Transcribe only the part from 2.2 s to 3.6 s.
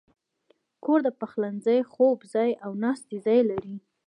ځای، او ناستې ځای